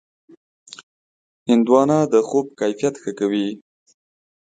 هندوانه 1.49 1.97
د 2.13 2.15
خوب 2.27 2.45
کیفیت 2.59 2.95
ښه 3.01 3.11
کوي. 3.19 3.47